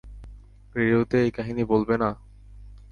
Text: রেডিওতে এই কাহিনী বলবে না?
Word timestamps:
রেডিওতে 0.75 1.17
এই 1.23 1.31
কাহিনী 1.31 1.63
বলবে 1.63 1.95
না? 1.97 2.09